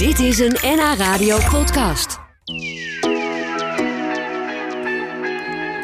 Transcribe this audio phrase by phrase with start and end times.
[0.00, 2.18] Dit is een NH Radio podcast.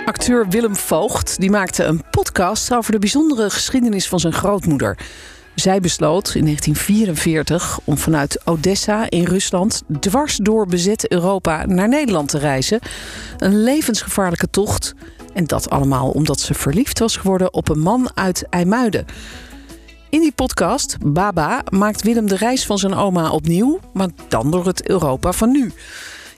[0.04, 4.98] Acteur Willem Voogd die maakte een podcast over de bijzondere geschiedenis van zijn grootmoeder.
[5.54, 12.28] Zij besloot in 1944 om vanuit Odessa in Rusland dwars door bezet Europa naar Nederland
[12.28, 12.80] te reizen.
[13.38, 14.94] Een levensgevaarlijke tocht.
[15.34, 19.06] En dat allemaal omdat ze verliefd was geworden op een man uit IJmuiden.
[20.10, 24.66] In die podcast, Baba, maakt Willem de reis van zijn oma opnieuw, maar dan door
[24.66, 25.72] het Europa van nu.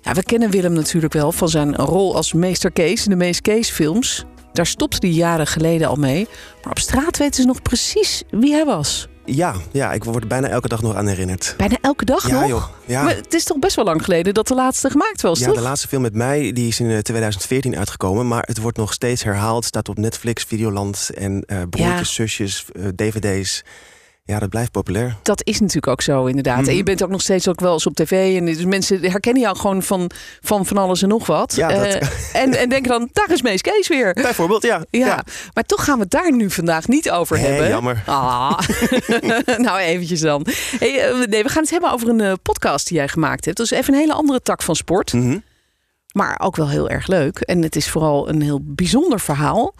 [0.02, 3.40] Ja, we kennen Willem natuurlijk wel van zijn rol als meester Kees in de Meest
[3.40, 4.24] Kees films.
[4.52, 6.28] Daar stopte hij jaren geleden al mee.
[6.62, 9.08] Maar op straat weten ze nog precies wie hij was.
[9.30, 11.54] Ja, ja, ik word er bijna elke dag nog aan herinnerd.
[11.56, 12.48] Bijna elke dag Ja, nog?
[12.48, 13.02] joh, ja.
[13.02, 15.54] Maar het is toch best wel lang geleden dat de laatste gemaakt was, Ja, toch?
[15.54, 18.28] de laatste film met mij die is in eh, 2014 uitgekomen.
[18.28, 19.64] Maar het wordt nog steeds herhaald.
[19.64, 22.04] Staat op Netflix, Videoland en eh broertjes, Ja.
[22.22, 23.64] zusjes, eh, dvd's.
[24.28, 25.16] Ja, dat blijft populair.
[25.22, 26.68] Dat is natuurlijk ook zo, inderdaad.
[26.68, 28.36] En je bent ook nog steeds ook wel eens op tv.
[28.36, 30.10] En dus mensen herkennen jou gewoon van,
[30.40, 31.54] van van alles en nog wat.
[31.56, 34.12] Ja, dat- Eh, en, en denken dan, daar is Mees Kees weer.
[34.12, 34.84] Bijvoorbeeld, ja.
[34.90, 37.68] Ja, maar toch gaan we het daar nu vandaag niet over hebben.
[37.68, 38.02] jammer.
[38.06, 38.58] Ah.
[39.66, 40.46] nou, eventjes dan.
[40.78, 43.56] Hey, eh, nee, we gaan het hebben over een eh, podcast die jij gemaakt hebt.
[43.56, 45.12] Dat is even een hele andere tak van sport.
[45.12, 45.38] Mhm.
[46.12, 47.38] Maar ook wel heel erg leuk.
[47.38, 49.74] En het is vooral een heel bijzonder verhaal.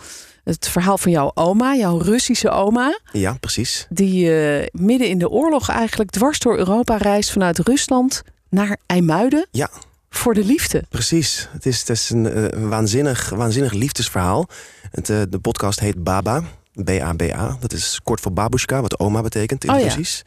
[0.49, 2.99] Het verhaal van jouw oma, jouw Russische oma.
[3.13, 3.87] Ja, precies.
[3.91, 9.47] Die eh, midden in de oorlog eigenlijk dwars door Europa reist vanuit Rusland naar IJmuiden
[9.51, 9.71] Ja,
[10.11, 10.85] voor de liefde.
[10.89, 11.49] precies.
[11.53, 14.49] Het is, het is een eh, waanzinnig, waanzinnig liefdesverhaal.
[14.91, 16.43] Het, eh, de podcast heet Baba.
[16.85, 17.57] B-A-B-A.
[17.61, 19.85] Dat is kort voor babushka, wat oma betekent in Oh ja.
[19.85, 20.23] Russisch.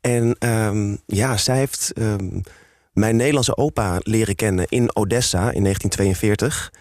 [0.00, 2.40] En ehm, ja, zij heeft ehm,
[2.92, 6.72] mijn Nederlandse opa leren kennen in Odessa in 1942.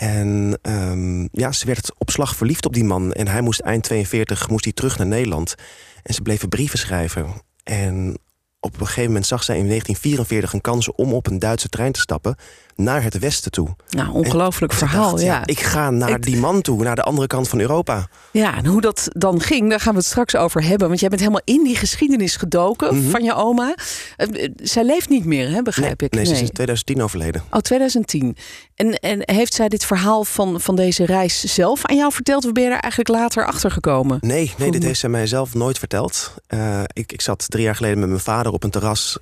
[0.00, 3.12] En ehm, ja, ze werd op slag verliefd op die man.
[3.12, 5.54] En hij moest eind 42 moest hij terug naar Nederland.
[6.02, 7.26] En ze bleven brieven schrijven.
[7.62, 8.18] En
[8.60, 11.92] op een gegeven moment zag zij in 1944 een kans om op een Duitse trein
[11.92, 12.36] te stappen
[12.82, 13.68] naar het westen toe.
[13.90, 15.10] Nou, ongelooflijk verhaal.
[15.10, 15.46] dacht, ja.
[15.46, 18.08] Ik ga naar Ik- die man toe, naar de andere kant van Europa.
[18.30, 20.88] Ja, en hoe dat dan ging, daar gaan we het straks over hebben.
[20.88, 23.10] Want jij bent helemaal in die geschiedenis gedoken Mhm.
[23.10, 23.74] van je oma.
[24.16, 26.12] Eh, eh, zij leeft niet meer, hè, begrijp ik?
[26.14, 27.42] Nee, ze is in 2010 overleden.
[27.50, 28.36] Oh, 2010.
[28.74, 32.44] En, en heeft zij dit verhaal van, van deze reis zelf aan jou verteld?
[32.44, 34.18] Of ben je er eigenlijk later achter gekomen?
[34.20, 36.34] Nee, nee dit heeft zij mij zelf nooit verteld.
[36.46, 39.18] Eh, ik, ik zat drie jaar geleden met mijn vader op een terras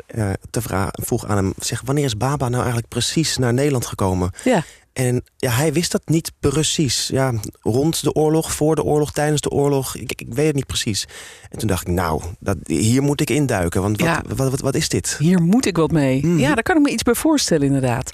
[0.51, 0.93] te vragen.
[1.05, 4.31] Vroeg aan hem, zeg, wanneer is Baba nou eigenlijk precies naar Nederland gekomen?
[4.45, 4.63] Ja.
[4.93, 7.09] En ja, hij wist dat niet precies.
[7.13, 9.97] Ja, rond de oorlog, voor de oorlog, tijdens de oorlog.
[9.97, 11.07] Ik, ik, ik weet het niet precies.
[11.51, 13.83] En toen dacht ik, nou, dat, hier moet ik induiken.
[13.83, 14.23] Want wat, Ja.
[14.37, 15.17] wat, wat, wat is dit?
[15.19, 16.27] Hier moet ik wat mee.
[16.27, 16.39] Mhm.
[16.39, 18.11] Ja, daar kan ik me iets bij voorstellen, inderdaad.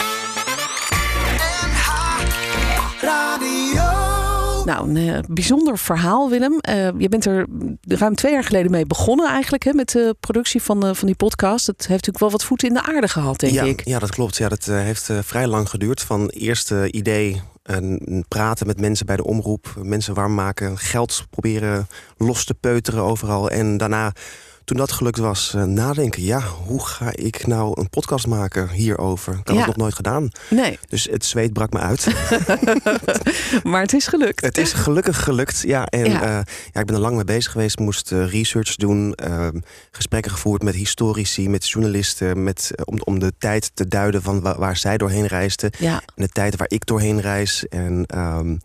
[4.64, 6.58] Nou, een eh, bijzonder verhaal, Willem.
[6.60, 7.46] Eh, je bent er
[7.80, 9.64] ruim twee jaar geleden mee begonnen eigenlijk...
[9.64, 11.66] Hè, met de productie van, eh, van die podcast.
[11.66, 13.84] Het heeft natuurlijk wel wat voeten in de aarde gehad, denk ja, ik.
[13.84, 14.36] ja, dat klopt.
[14.36, 16.00] Ja, dat heeft vrij lang geduurd.
[16.00, 21.86] Van eerste idee, en praten met mensen bij de omroep, mensen warm maken, geld proberen
[22.16, 23.50] los te peuteren overal.
[23.50, 24.12] En daarna,
[24.64, 26.22] toen dat gelukt was, eh, nadenken.
[26.22, 29.32] Ja, hoe ga ik nou een podcast maken hierover?
[29.36, 29.60] Dat had Ja.
[29.60, 30.28] ik nog nooit gedaan.
[30.50, 32.06] Nee, Dus het zweet brak me uit.
[33.70, 34.40] maar het is gelukt.
[34.40, 35.62] het is gelukkig gelukt.
[35.66, 36.44] Ja, en Ja.
[36.72, 37.78] ja, ik ben er lang mee bezig geweest.
[37.78, 39.60] Moest eh, research doen, ehm,
[39.90, 44.40] gesprekken gevoerd met historici, met journalisten, met, eh, om, om de tijd te duiden van
[44.40, 45.70] wa- waar zij doorheen reisden.
[45.78, 47.68] Ja, En de tijd waar ik doorheen reis.
[47.68, 48.56] En, ehm,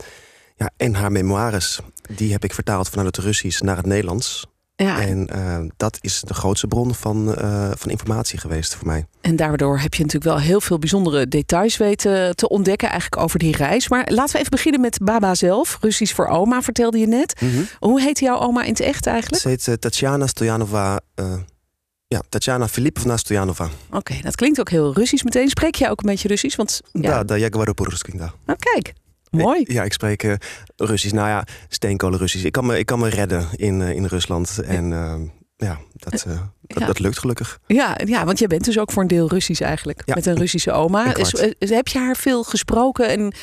[0.56, 1.80] ja, en haar memoires.
[2.10, 4.46] Die heb ik vertaald vanuit het Russisch naar het Nederlands.
[4.79, 5.01] ja.
[5.01, 9.07] En eh, dat is de grootste bron van, eh, van informatie geweest voor mij.
[9.21, 13.39] En daardoor heb je natuurlijk wel heel veel bijzondere details weten te ontdekken eigenlijk over
[13.39, 13.89] die reis.
[13.89, 15.79] Maar laten we even beginnen met Baba zelf.
[15.81, 17.41] Russisch voor oma, vertelde je net.
[17.79, 19.43] Hoe heet jouw oma in het echt eigenlijk?
[19.43, 21.01] Ze heet eh, Tatjana Stojanova.
[21.15, 21.35] eh,
[22.09, 23.69] ja, Tatjana Filipovna Stojanova.
[23.91, 25.49] Oké, dat klinkt ook heel Russisch meteen.
[25.49, 26.57] Spreek jij ook een beetje Russisch?
[26.57, 28.33] Want ja, Ja, da, я говорю по-русски, да.
[28.47, 28.93] nou kijk,
[29.32, 29.64] mooi.
[29.68, 30.34] Ja, ik spreek eh,
[30.76, 31.14] Russisch.
[31.14, 32.46] Nou ja, steenkolen Russisch.
[32.46, 34.60] Ik kan me, ik kan me redden in, eh, in Rusland.
[34.66, 35.16] En eh,
[35.58, 36.32] ja, dat, eh,
[36.62, 36.86] dat, Ja.
[36.86, 37.60] dat lukt gelukkig.
[37.68, 40.02] Ja, ja, want jij bent dus ook voor een deel Russisch eigenlijk.
[40.06, 40.14] Ja.
[40.16, 41.16] Met een Russische oma.
[41.16, 43.08] Is- is- heb je haar veel gesproken?
[43.10, 43.34] En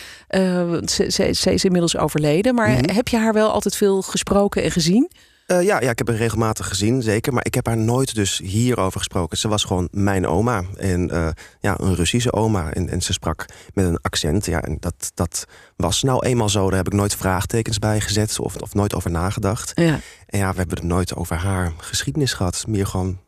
[0.88, 2.54] ze, ze is inmiddels overleden.
[2.54, 2.90] Maar Mhm.
[2.94, 5.10] heb je haar wel altijd veel gesproken en gezien?
[5.46, 7.32] Eh, ja, ja, ik heb haar regelmatig gezien, zeker.
[7.32, 9.38] Maar ik heb haar nooit dus hierover gesproken.
[9.38, 10.62] Ze was gewoon mijn oma.
[10.76, 11.28] En eh,
[11.60, 12.72] ja, een Russische oma.
[12.72, 13.44] En, en ze sprak
[13.74, 14.46] met een accent.
[14.46, 15.44] Ja, en dat, dat
[15.76, 16.68] was nou eenmaal zo.
[16.68, 19.72] Daar heb ik nooit vraagtekens bij gezet of, of nooit over nagedacht.
[19.74, 20.00] Ja.
[20.26, 22.64] En ja, we hebben het nooit over haar geschiedenis gehad.
[22.68, 23.18] Meer gewoon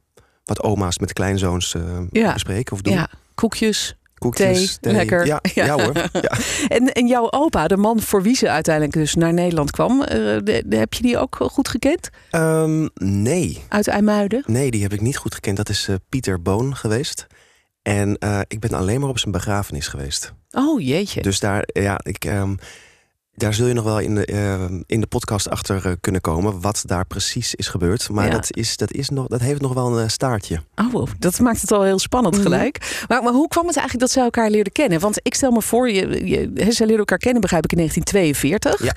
[0.45, 1.75] wat oma's met kleinzoons
[2.11, 2.33] Ja.
[2.33, 2.95] bespreken of doen.
[2.95, 5.27] Ja, koekjes, Koekjes, thee, lekker.
[5.27, 5.69] Ja, ja.
[5.83, 5.93] hoor.
[6.13, 6.31] Ja.
[6.69, 10.17] En, en jouw opa, de man voor wie ze uiteindelijk dus naar Nederland kwam, eh,
[10.45, 12.09] de- de- heb je die ook goed gekend?
[12.31, 14.43] Ehm, nee, Uit IJmuiden?
[14.47, 15.57] nee, die heb ik niet goed gekend.
[15.57, 17.27] Dat is eh, Pieter Boon geweest.
[17.83, 20.33] En eh, ik ben alleen maar op zijn begrafenis geweest.
[20.51, 21.23] Oh jeetje.
[21.23, 22.55] Dus daar, ja, ik, ehm,
[23.39, 26.61] daar zul je nog wel in de, ehm, in de podcast achter eh, kunnen komen
[26.61, 28.09] wat daar precies is gebeurd.
[28.11, 28.31] Maar Ja.
[28.31, 30.61] dat, is, dat, is nog, dat heeft nog wel een eh, staartje.
[30.95, 32.43] Oh, dat maakt het al heel spannend Mhm.
[32.43, 33.05] gelijk.
[33.09, 35.01] Maar, maar hoe kwam het eigenlijk dat zij elkaar leerden kennen?
[35.01, 38.83] Want ik stel me voor, je, je, zij leerden elkaar kennen, begrijp ik, in 1942
[38.85, 38.95] Ja.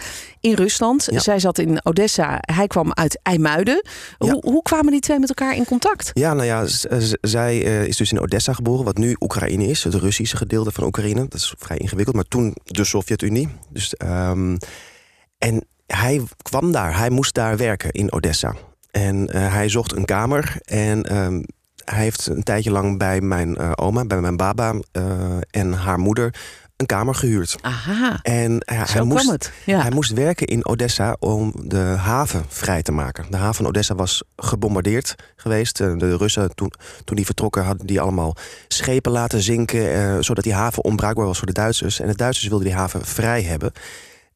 [0.49, 1.07] in Rusland.
[1.11, 1.19] Ja.
[1.19, 3.83] Zij zat in Odessa, hij kwam uit IJmuiden.
[4.17, 6.09] Hoe, hoe kwamen die twee met elkaar in contact?
[6.13, 6.85] Ja, nou ja, z-
[7.21, 10.83] zij eh, is dus in Odessa geboren, wat nu Oekraïne is, het Russische gedeelte van
[10.83, 11.19] Oekraïne.
[11.21, 13.49] Dat is vrij ingewikkeld, maar toen de Sovjet-Unie.
[13.69, 13.93] Dus,
[14.31, 14.57] ehm,
[15.37, 18.55] en hij kwam daar, hij moest daar werken in Odessa.
[18.91, 21.41] En eh, hij zocht een kamer en ehm,
[21.85, 25.03] hij heeft een tijdje lang bij mijn eh, oma, bij mijn baba eh,
[25.49, 26.33] en haar moeder
[26.81, 27.57] een kamer gehuurd.
[27.61, 29.51] Aha, En ja, zo hij kwam moest.
[29.65, 29.81] Ja.
[29.81, 33.25] hij moest werken in Odessa om de haven vrij te maken.
[33.29, 35.77] De haven van Odessa was gebombardeerd geweest.
[35.77, 36.71] De Russen, toen,
[37.03, 38.35] toen die vertrokken, hadden die allemaal
[38.67, 39.93] schepen laten zinken...
[39.93, 41.99] Eh, zodat die haven onbruikbaar was voor de Duitsers.
[41.99, 43.71] En de Duitsers wilden die haven vrij hebben.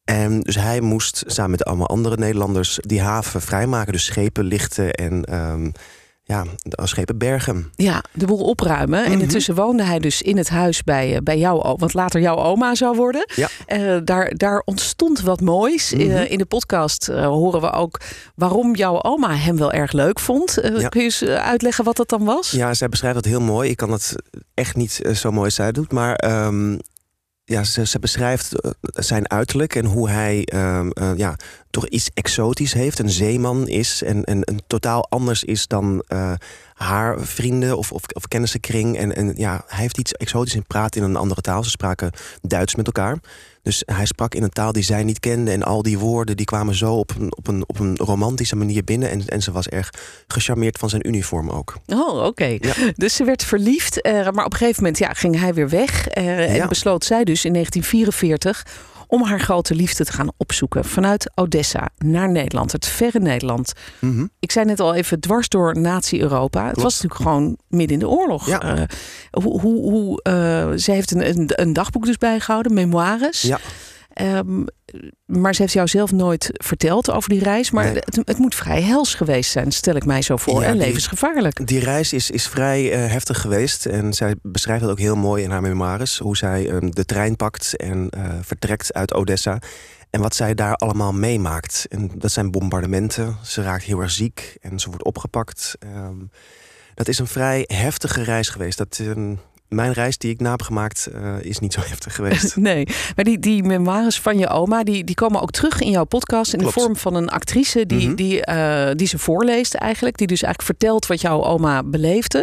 [0.05, 3.93] En dus hij moest samen met allemaal andere Nederlanders die haven vrijmaken.
[3.93, 5.69] Dus schepen lichten en ehm,
[6.23, 7.71] ja, de schepen bergen.
[7.75, 9.03] Ja, de boel opruimen.
[9.05, 9.21] En Mhm.
[9.21, 12.35] intussen woonde hij dus in het huis bij, eh, bij jouw oma, wat later jouw
[12.35, 13.29] oma zou worden.
[13.35, 13.47] Ja.
[13.65, 15.91] Eh, daar, daar ontstond wat moois.
[15.93, 16.01] Mhm.
[16.09, 17.99] Eh, in de podcast horen we ook
[18.35, 20.57] waarom jouw oma hem wel erg leuk vond.
[20.61, 20.87] Ja.
[20.89, 22.51] Kun je eens uitleggen wat dat dan was?
[22.51, 23.69] Ja, zij beschrijft dat heel mooi.
[23.69, 24.15] Ik kan het
[24.53, 25.91] echt niet zo mooi als zij doet.
[25.91, 26.77] Maar ehm,
[27.45, 31.35] ja, ze, ze beschrijft eh, zijn uiterlijk en hoe hij ehm, eh, ja,
[31.75, 32.99] toch iets exotisch heeft.
[32.99, 36.33] Een zeeman is en, en, en totaal anders is dan eh,
[36.73, 38.97] haar vrienden of, of, of kennissenkring.
[38.97, 41.63] En, en ja, hij heeft iets exotisch en praat in een andere taal.
[41.63, 42.11] Ze spraken
[42.41, 43.17] Duits met elkaar.
[43.61, 45.51] Dus hij sprak in een taal die zij niet kende.
[45.51, 48.83] En al die woorden die kwamen zo op een, op een, op een romantische manier
[48.83, 49.09] binnen.
[49.09, 49.89] En, en ze was erg
[50.27, 51.75] gecharmeerd van zijn uniform ook.
[51.87, 52.57] Oh, oké.
[52.59, 52.73] Ja.
[52.95, 56.07] Dus ze werd verliefd, eh, maar op een gegeven moment ja, ging hij weer weg.
[56.07, 56.67] eh, En Ja.
[56.67, 58.65] besloot zij dus in 1944
[59.07, 60.85] om haar grote liefde te gaan opzoeken.
[60.85, 63.73] Vanuit Odessa naar Nederland, het verre Nederland.
[63.99, 64.25] Mhm.
[64.39, 66.67] Ik zei net al even dwars door Nazi-Europa.
[66.67, 68.47] Het was natuurlijk gewoon midden in de oorlog.
[68.47, 68.61] Ja.
[68.61, 68.83] Eh,
[69.31, 73.41] hoe, hoe, hoe, eh, ze heeft een, een, een dagboek dus bijgehouden, memoires.
[73.41, 73.59] Ja.
[74.13, 74.63] Ehm,
[75.25, 77.71] maar ze heeft jou zelf nooit verteld over die reis.
[77.71, 77.93] Maar Nee.
[77.95, 80.61] het, het moet vrij hels geweest zijn, stel ik mij zo voor.
[80.61, 81.67] Ja, en die- levensgevaarlijk.
[81.67, 83.85] Die reis is, is vrij eh, heftig geweest.
[83.85, 86.17] En zij beschrijft dat ook heel mooi in haar memoires.
[86.17, 89.59] Hoe zij eh, de trein pakt en eh, vertrekt uit Odessa.
[90.09, 91.85] En wat zij daar allemaal meemaakt.
[91.89, 93.37] En dat zijn bombardementen.
[93.43, 95.75] Ze raakt heel erg ziek en ze wordt opgepakt.
[95.79, 96.15] Ehm,
[96.93, 98.77] dat is een vrij heftige reis geweest.
[98.77, 99.35] Dat, ehm,
[99.67, 102.55] mijn reis die ik na heb gemaakt eh, is niet zo heftig geweest.
[102.65, 106.03] Nee, maar die, die memoires van je oma, die, die komen ook terug in jouw
[106.03, 106.73] podcast in Klopt.
[106.75, 108.15] de vorm van een actrice die, Mhm.
[108.15, 110.17] die, eh, die ze voorleest eigenlijk.
[110.17, 112.39] Die dus eigenlijk vertelt wat jouw oma beleefde.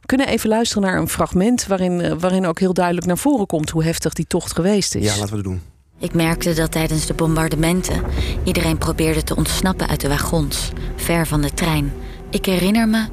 [0.00, 3.46] We kunnen even luisteren naar een fragment waarin, eh, waarin ook heel duidelijk naar voren
[3.46, 5.04] komt hoe heftig die tocht geweest is.
[5.04, 5.62] ja, laten we dat doen.
[5.98, 8.02] Ik merkte dat tijdens de bombardementen
[8.44, 11.92] iedereen probeerde te ontsnappen uit de wagons, ver van de trein.
[12.30, 13.06] Ik herinner me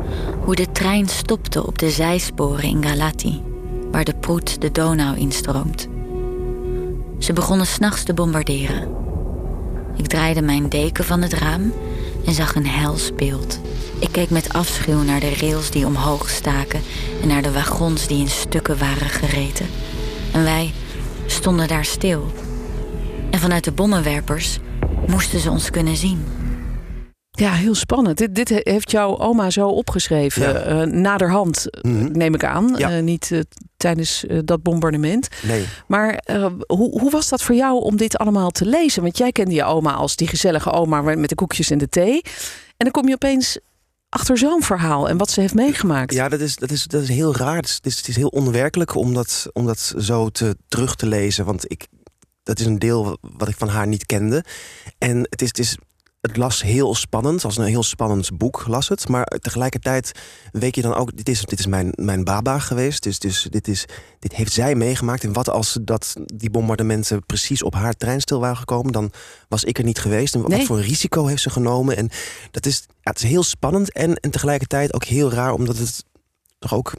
[0.43, 3.41] hoe de trein stopte op de zijsporen in Galati,
[3.93, 5.87] waar de Proet de Donau instroomt.
[7.19, 8.87] Ze begonnen s'nachts te bombarderen.
[9.95, 11.73] Ik draaide mijn deken van het raam
[12.25, 13.59] en zag een hels beeld.
[13.99, 16.81] Ik keek met afschuw naar de rails die omhoog staken
[17.21, 19.67] en naar de wagons die in stukken waren gereten.
[20.31, 20.73] En wij
[21.25, 22.31] stonden daar stil.
[23.29, 24.59] En vanuit de bommenwerpers
[25.07, 26.23] moesten ze ons kunnen zien.
[27.35, 28.17] Ja, heel spannend.
[28.17, 30.41] Dit, dit heeft jouw oma zo opgeschreven.
[30.41, 30.53] Ja.
[30.53, 32.11] eh, naderhand, eh, Mhm.
[32.11, 32.73] neem ik aan.
[32.77, 32.91] Ja.
[32.97, 33.31] Eh, niet
[33.77, 35.27] tijdens dat bombardement.
[35.43, 35.65] Nee.
[35.87, 36.23] Maar
[36.67, 39.01] hoe, hoe was dat voor jou om dit allemaal te lezen?
[39.01, 42.21] Want jij kende je oma als die gezellige oma met de koekjes en de thee.
[42.77, 43.57] En dan kom je opeens
[44.09, 46.13] achter zo'n verhaal en wat ze heeft meegemaakt.
[46.13, 47.55] Ja, dat is, dat is, dat is heel raar.
[47.55, 50.95] Het is, het is, het is heel onwerkelijk om dat, om dat zo te, terug
[50.95, 51.45] te lezen.
[51.45, 51.87] Want ik,
[52.43, 54.43] dat is een deel wat ik van haar niet kende.
[54.97, 55.77] En het, is, het, is,
[56.27, 59.07] het las heel spannend, als een heel spannend boek las het.
[59.07, 60.11] Maar tegelijkertijd
[60.51, 63.03] weet je dan ook, dit is, dit is mijn, mijn baba geweest.
[63.03, 63.85] Dus, dus dit, is,
[64.19, 65.23] dit heeft zij meegemaakt.
[65.23, 68.91] En wat als dat, die bombardementen precies op haar treinstil waren gekomen...
[68.91, 69.11] dan
[69.47, 70.35] was ik er niet geweest.
[70.35, 70.65] En wat Nee.
[70.65, 71.97] voor risico heeft ze genomen?
[71.97, 72.09] En
[72.51, 75.53] dat is, ja, het is heel spannend en, en tegelijkertijd ook heel raar...
[75.53, 76.03] omdat het
[76.59, 76.93] toch ook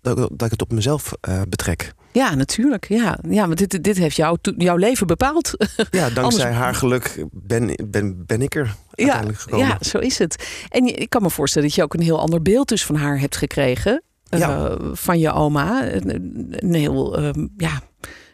[0.00, 1.94] dat, dat ik het op mezelf eh, betrek.
[2.12, 2.88] Ja, natuurlijk.
[2.88, 5.54] Ja, ja want dit, dit heeft jou, jouw leven bepaald.
[5.90, 8.74] Ja, dankzij Anders- haar geluk ben, ben, ben ik er ja,
[9.04, 9.66] uiteindelijk gekomen.
[9.66, 10.48] ja, zo is het.
[10.68, 13.20] En ik kan me voorstellen dat je ook een heel ander beeld dus van haar
[13.20, 14.02] hebt gekregen.
[14.28, 15.92] eh, van je oma.
[15.92, 17.80] Een, een heel, ehm, ja,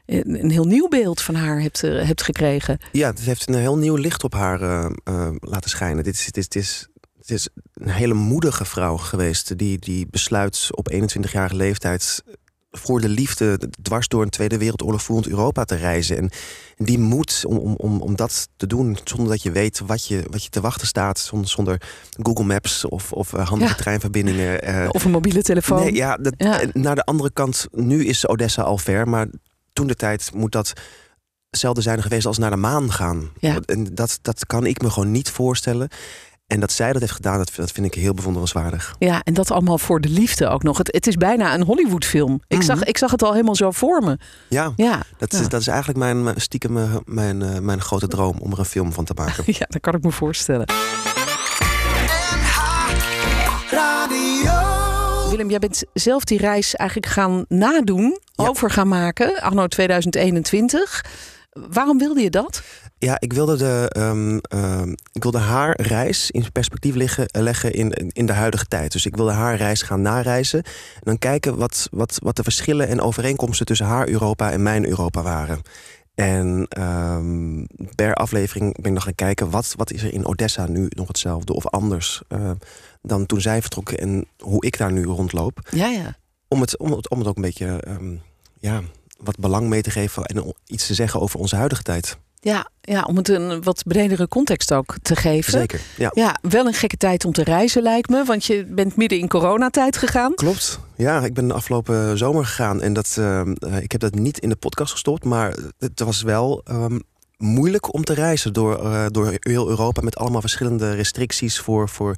[0.06, 2.78] een, heel nieuw beeld van haar hebt, eh, hebt gekregen.
[2.92, 6.04] Ja, het heeft een heel nieuw licht op haar eh, laten schijnen.
[6.04, 6.88] Dit is, dit, is, dit, is,
[7.18, 9.58] het is een hele moedige vrouw geweest.
[9.58, 12.22] Die, die besluit op 21-jarige leeftijd
[12.76, 16.16] voor de liefde dwars door een Tweede Wereldoorlog voerend Europa te reizen.
[16.16, 16.30] En
[16.76, 20.22] die moed om, om, om, om dat te doen zonder dat je weet wat je,
[20.30, 21.18] wat je te wachten staat.
[21.18, 21.80] Zonder, zonder
[22.22, 23.76] Google Maps of, of eh, handige Ja.
[23.78, 24.62] treinverbindingen.
[24.62, 25.80] eh, Of een mobiele telefoon.
[25.80, 26.60] Nee, ja, dat, Ja.
[26.60, 29.26] en naar de andere kant, nu is Odessa al ver, maar
[29.72, 30.72] toen de tijd moet dat
[31.50, 33.30] hetzelfde zijn geweest als naar de maan gaan.
[33.40, 33.58] Ja.
[33.66, 35.88] En dat, dat kan ik me gewoon niet voorstellen.
[36.46, 38.94] En dat zij dat heeft gedaan, dat, dat vind ik heel bewonderenswaardig.
[38.98, 40.78] Ja, en dat allemaal voor de liefde ook nog.
[40.78, 42.42] Het, het is bijna een Hollywoodfilm.
[42.48, 42.66] Ik, Mhm.
[42.66, 44.18] zag, ik zag het al helemaal zo voor me.
[44.48, 45.40] Ja, Ja, dat, Ja.
[45.40, 48.64] Is, dat is eigenlijk mijn, stiekem eh, mijn, eh, mijn grote droom om er een
[48.64, 49.44] film van te maken.
[49.58, 50.66] ja dat kan ik me voorstellen.
[55.30, 58.46] Willem, jij bent zelf die reis eigenlijk gaan nadoen, Ja.
[58.46, 61.04] over gaan maken, anno 2021.
[61.52, 62.62] Waarom wilde je dat?
[62.98, 67.92] Ja, ik wilde, de, ehm, ehm, ik wilde haar reis in perspectief liggen, leggen in,
[67.92, 68.92] in de huidige tijd.
[68.92, 70.62] Dus ik wilde haar reis gaan nareizen.
[70.64, 74.86] En dan kijken wat, wat, wat de verschillen en overeenkomsten tussen haar Europa en mijn
[74.86, 75.60] Europa waren.
[76.14, 80.66] En ehm, per aflevering ben ik nog gaan kijken wat, wat is er in Odessa
[80.66, 82.50] nu nog hetzelfde of anders eh,
[83.02, 85.68] dan toen zij vertrokken en hoe ik daar nu rondloop.
[85.70, 86.16] Ja, ja.
[86.48, 87.80] Om het, om het, om het ook een beetje
[88.58, 88.82] ja,
[89.18, 92.18] wat belang mee te geven en iets te zeggen over onze huidige tijd.
[92.44, 95.52] Ja, ja, om het een wat bredere context ook te geven.
[95.52, 96.10] Zeker, ja.
[96.14, 99.28] Ja, wel een gekke tijd om te reizen lijkt me, want je bent midden in
[99.28, 100.34] coronatijd gegaan.
[100.34, 100.80] Klopt.
[100.96, 104.38] Ja, ik ben de afgelopen zomer gegaan en dat, ehm, eh, ik heb dat niet
[104.38, 106.98] in de podcast gestopt, maar het was wel ehm,
[107.36, 112.16] moeilijk om te reizen door, eh, door heel Europa met allemaal verschillende restricties voor, voor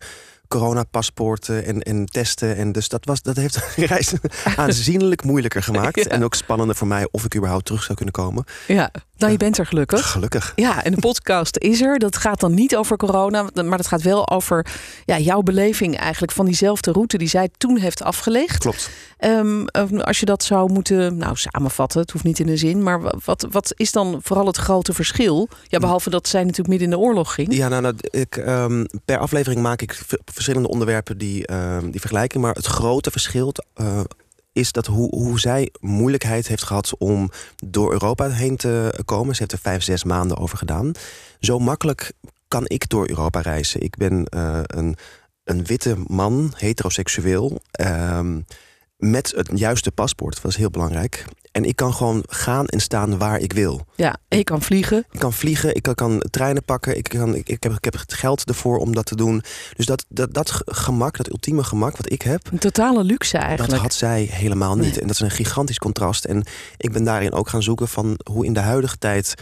[0.48, 2.56] coronapaspoorten en, en testen.
[2.56, 4.12] En dus dat, was, dat heeft de reis
[4.56, 5.96] aanzienlijk moeilijker gemaakt.
[5.96, 6.04] Ja.
[6.04, 8.44] En ook spannender voor mij of ik überhaupt terug zou kunnen komen.
[8.66, 10.10] Ja, nou je bent er gelukkig.
[10.10, 10.52] Gelukkig.
[10.56, 11.98] Ja, en de podcast is er.
[11.98, 14.66] Dat gaat dan niet over corona, maar dat gaat wel over
[15.04, 18.58] ja, jouw beleving eigenlijk van diezelfde route die zij toen heeft afgelegd.
[18.58, 18.90] Klopt.
[19.18, 22.82] Ehm, eh, als je dat zou moeten nou, samenvatten, het hoeft niet in een zin,
[22.82, 25.48] maar wa- wat, wat is dan vooral het grote verschil?
[25.68, 27.54] Ja, behalve dat zij natuurlijk midden in de oorlog ging.
[27.54, 30.00] Ja, nou, nou ik, ehm, per aflevering maak ik
[30.36, 32.40] verschillende onderwerpen die, ehm, die vergelijken.
[32.40, 34.00] Maar het grote verschil eh,
[34.52, 39.34] is dat hoe, hoe zij moeilijkheid heeft gehad om door Europa heen te komen.
[39.34, 40.92] Ze heeft er vijf, zes maanden over gedaan.
[41.40, 42.12] Zo makkelijk
[42.48, 43.80] kan ik door Europa reizen.
[43.80, 44.96] Ik ben eh, een,
[45.44, 47.60] een witte man, heteroseksueel.
[47.70, 48.40] ehm,
[48.96, 51.24] met het juiste paspoort, dat was heel belangrijk.
[51.56, 53.86] En ik kan gewoon gaan en staan waar ik wil.
[53.94, 55.04] Ja, en je kan vliegen.
[55.10, 57.92] Ik kan vliegen, ik kan, kan treinen pakken, ik, kan, ik, ik, heb, ik heb
[57.98, 59.42] het geld ervoor om dat te doen.
[59.76, 63.38] Dus dat, dat, dat ge- gemak, dat ultieme gemak wat ik heb, Een totale luxe
[63.38, 63.70] eigenlijk.
[63.70, 64.84] dat had zij helemaal niet.
[64.90, 65.00] Nee.
[65.00, 66.24] En dat is een gigantisch contrast.
[66.24, 66.44] En
[66.76, 69.34] ik ben daarin ook gaan zoeken van hoe in de huidige tijd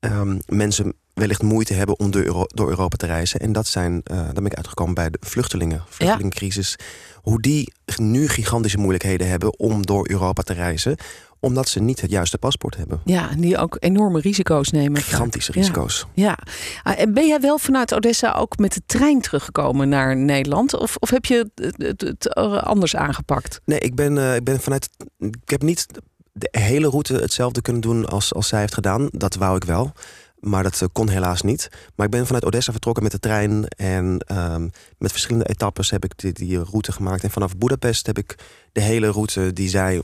[0.00, 3.40] ehm, mensen wellicht moeite hebben om door, Euro- door Europa te reizen.
[3.40, 6.76] En dat zijn, eh daar ben ik uitgekomen bij de vluchtelingen, vluchtelingencrisis.
[7.14, 10.96] Hoe die nu gigantische moeilijkheden hebben om door Europa te reizen,
[11.44, 13.00] omdat ze niet het juiste paspoort hebben.
[13.04, 15.02] Ja, en die ook enorme risico's nemen.
[15.02, 16.06] Gigantische risico's.
[16.14, 16.38] Ja.
[16.82, 20.74] Ah, En ben jij wel vanuit Odessa ook met de trein teruggekomen naar Nederland?
[20.78, 22.34] Of, of heb je het, het- het
[22.64, 23.60] anders aangepakt?
[23.64, 24.88] Nee, ik ben, eh, ik ben vanuit.
[25.18, 25.86] Ik heb niet
[26.32, 29.08] de hele route hetzelfde kunnen doen als, als zij heeft gedaan.
[29.10, 29.92] Dat wou ik wel.
[30.38, 31.68] Maar dat eh, kon helaas niet.
[31.94, 33.66] Maar ik ben vanuit Odessa vertrokken met de trein.
[33.68, 34.68] En ehm,
[34.98, 37.22] met verschillende etappes heb ik die, die route gemaakt.
[37.24, 38.34] En vanaf Budapest heb ik
[38.72, 40.02] de hele route die zij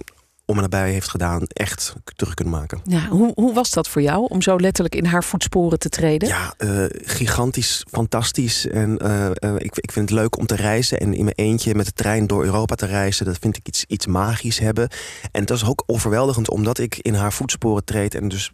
[0.49, 2.81] om en nabij heeft gedaan, echt terug kunnen maken.
[2.85, 6.29] Ja, hoe, hoe was dat voor jou om zo letterlijk in haar voetsporen te treden?
[6.29, 8.67] Ja, eh, gigantisch, fantastisch.
[8.67, 11.01] En eh, eh, ik, ik vind het leuk om te reizen.
[11.01, 13.27] En in mijn eentje met de trein door Europa te reizen.
[13.27, 14.89] Dat vind ik iets, iets magisch hebben.
[15.33, 18.15] En het was ook overweldigend omdat ik in haar voetsporen treed.
[18.15, 18.53] En dus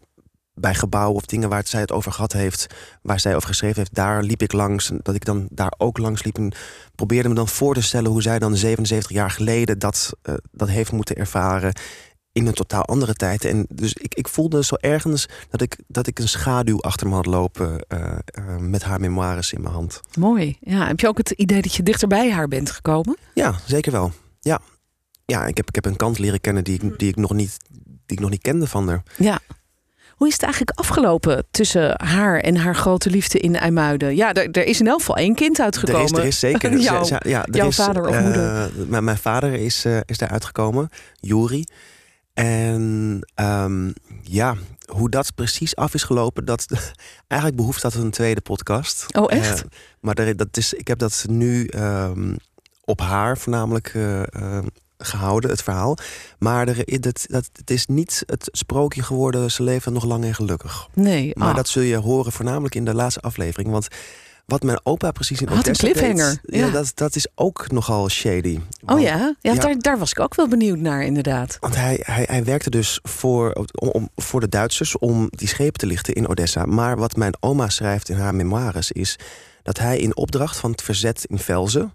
[0.55, 2.67] bij gebouwen of dingen waar het zij het over gehad heeft.
[3.03, 3.95] Waar zij over geschreven heeft.
[3.95, 4.91] Daar liep ik langs.
[4.91, 6.37] En dat ik dan daar ook langs liep.
[6.37, 6.53] En
[6.95, 10.69] probeerde me dan voor te stellen hoe zij dan 77 jaar geleden dat, eh, dat
[10.69, 11.73] heeft moeten ervaren
[12.35, 13.45] in een totaal andere tijd.
[13.45, 17.15] En dus ik, ik voelde zo ergens dat ik, dat ik een schaduw achter me
[17.15, 20.01] had lopen eh, eh, met haar memoires in mijn hand.
[20.19, 20.57] Mooi.
[20.61, 23.17] Ja, heb je ook het idee dat je dichter bij haar bent gekomen?
[23.35, 24.13] Ja, zeker wel.
[24.41, 24.61] Ja,
[25.25, 27.57] ja ik, heb, ik heb een kant leren kennen die ik, die ik, nog, niet,
[28.07, 29.03] die ik nog niet kende van haar.
[29.17, 29.41] Ja.
[30.17, 34.17] Hoe is het eigenlijk afgelopen tussen haar en haar grote liefde in IJmuiden?
[34.17, 36.01] Ja, er, er is in elk geval één kind uitgekomen.
[36.01, 36.79] Er is, er is zeker.
[36.79, 38.71] Jouw- ja, ja, er jouw is, vader of eh, moeder?
[38.87, 40.89] mijn, mijn vader is, eh, is daar uitgekomen,
[41.21, 41.65] Juri.
[42.35, 43.91] En ehm,
[44.23, 44.55] ja,
[44.87, 46.67] hoe dat precies af is gelopen, dat
[47.27, 49.17] eigenlijk behoeft dat een tweede podcast.
[49.17, 49.63] Oh, echt?
[49.63, 49.69] Eh,
[50.01, 52.35] maar dat is, ik heb dat nu ehm,
[52.85, 54.67] op haar voornamelijk eh, ehm,
[55.05, 55.97] gehouden, het verhaal.
[56.39, 59.51] Maar er, dat, dat, het is niet het sprookje geworden.
[59.51, 60.89] Ze leven nog lang en gelukkig.
[60.95, 61.33] Nee.
[61.35, 61.57] Maar ah.
[61.57, 63.71] dat zul je horen voornamelijk in de laatste aflevering.
[63.71, 63.89] Want
[64.47, 66.67] wat mijn opa precies in Wat een cliffhanger, deed, ja.
[66.67, 66.73] ja.
[66.73, 68.61] dat, dat is ook nogal shady.
[68.87, 69.17] Oh ja?
[69.41, 69.55] Ja, ja.
[69.55, 71.57] Daar, daar was ik ook wel benieuwd naar, inderdaad.
[71.61, 75.79] Want hij, hij, hij werkte dus voor, om, om- voor de Duitsers om die schepen
[75.79, 76.65] te lichten in Odessa.
[76.65, 79.19] Maar wat mijn oma schrijft in haar memoires is
[79.63, 81.93] dat hij in opdracht van het verzet in Velzen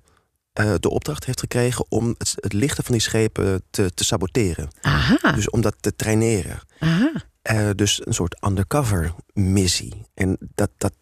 [0.53, 4.69] eh, de opdracht heeft gekregen om het, het lichten van die schepen te, te saboteren.
[4.81, 6.59] Aha, Dus om dat te traineren.
[6.79, 7.11] aha.
[7.41, 10.05] Eh, dus een soort undercover missie.
[10.13, 10.93] En dat, dat,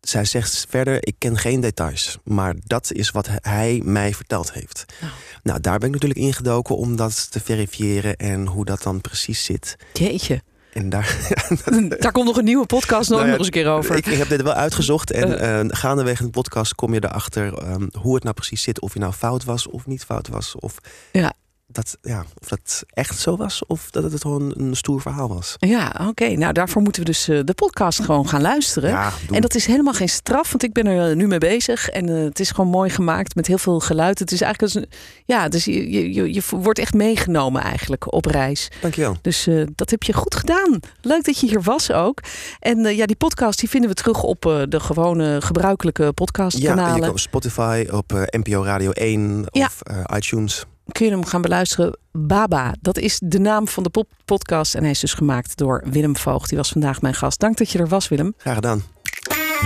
[0.00, 2.18] zij zegt verder, ik ken geen details.
[2.24, 4.84] Maar dat is wat hij mij verteld heeft.
[5.00, 5.12] Nou.
[5.42, 9.44] Nou, daar ben ik natuurlijk ingedoken om dat te verifiëren en hoe dat dan precies
[9.44, 9.76] zit.
[9.92, 10.42] Jeetje.
[10.72, 11.18] En daar,
[11.98, 13.96] Daar komt nog een nieuwe podcast nog, Nou ja, nog eens een keer over.
[13.96, 15.10] ik, ik heb dit wel uitgezocht.
[15.10, 18.80] En eh gaandeweg in de podcast kom je erachter ehm, hoe het nou precies zit.
[18.80, 20.54] Of je nou fout was of niet fout was.
[20.58, 20.76] Of
[21.12, 21.32] Ja.
[21.72, 23.66] Dat, ja, of dat echt zo was.
[23.66, 25.56] Of dat het gewoon een stoer verhaal was.
[25.58, 26.28] Ja, oké.
[26.28, 28.90] Nou, daarvoor moeten we dus eh, de podcast gewoon gaan luisteren.
[28.90, 29.12] Ja.
[29.30, 31.88] En dat is helemaal geen straf, want ik ben er eh, nu mee bezig.
[31.88, 34.18] En eh, het is gewoon mooi gemaakt met heel veel geluid.
[34.18, 34.86] Het is eigenlijk een,
[35.24, 38.68] ja, dus je, je, je, je wordt echt meegenomen eigenlijk op reis.
[38.80, 39.16] Dankjewel.
[39.22, 40.80] Dus dat heb je goed gedaan.
[41.00, 42.20] Leuk dat je hier was ook.
[42.60, 46.94] En ja, die podcast die vinden we terug op de gewone gebruikelijke Ja, en podcastkanalen.
[46.94, 49.64] je kan op Spotify, op NPO Radio 1 Ja.
[49.66, 49.82] of
[50.16, 50.64] iTunes.
[50.92, 51.98] Kun je hem gaan beluisteren.
[52.12, 54.74] Baba, dat is de naam van de pop podcast.
[54.74, 56.48] En hij is dus gemaakt door Willem Voogd.
[56.48, 57.40] Die was vandaag mijn gast.
[57.40, 58.34] Dank dat je er was, Willem.
[58.36, 58.82] Graag gedaan.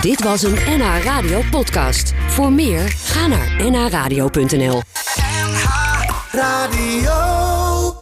[0.01, 2.13] Dit was een NH Radio podcast.
[2.29, 4.83] Voor meer, ga naar nhradio.nl.
[6.33, 7.95] Radio.